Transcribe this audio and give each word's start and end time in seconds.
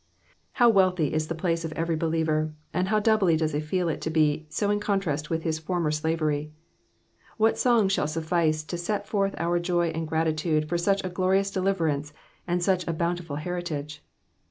*' 0.29 0.41
How 0.53 0.67
wealthy 0.67 1.13
is 1.13 1.27
the 1.27 1.35
place 1.35 1.63
of 1.63 1.73
every 1.73 1.95
believer, 1.95 2.55
and 2.73 2.87
how 2.87 2.97
doubly 2.99 3.37
does 3.37 3.51
he 3.51 3.59
feel 3.59 3.87
it 3.87 4.01
to 4.01 4.09
be 4.09 4.47
80 4.57 4.65
in 4.71 4.79
contrast 4.79 5.29
with 5.29 5.43
his 5.43 5.59
former 5.59 5.91
slavery: 5.91 6.51
what 7.37 7.55
songs 7.55 7.91
shall 7.93 8.07
suffice 8.07 8.63
to 8.63 8.79
set 8.79 9.07
forth 9.07 9.35
our 9.37 9.59
joy 9.59 9.89
and 9.89 10.07
gratitude 10.07 10.67
for 10.67 10.79
such 10.79 11.03
a 11.03 11.09
glorious 11.09 11.51
deliverance 11.51 12.13
and 12.47 12.63
such 12.63 12.87
a 12.87 12.93
bountiful 12.93 13.35
heritage. 13.35 14.03